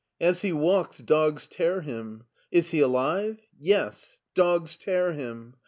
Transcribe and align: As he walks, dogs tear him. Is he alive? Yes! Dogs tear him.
As 0.19 0.41
he 0.41 0.51
walks, 0.51 0.97
dogs 0.97 1.45
tear 1.45 1.81
him. 1.81 2.23
Is 2.51 2.71
he 2.71 2.79
alive? 2.79 3.39
Yes! 3.59 4.17
Dogs 4.33 4.75
tear 4.75 5.13
him. 5.13 5.53